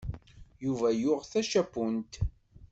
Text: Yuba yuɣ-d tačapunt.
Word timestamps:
Yuba 0.65 0.87
yuɣ-d 1.01 1.29
tačapunt. 1.31 2.13